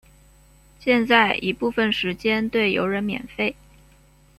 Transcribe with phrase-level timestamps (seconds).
[0.79, 3.55] 现在已部分时间对游人免费。